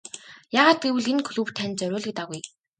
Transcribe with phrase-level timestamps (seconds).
[0.59, 2.39] Яагаад гэвэл энэ клуб танд зориулагдаагүй.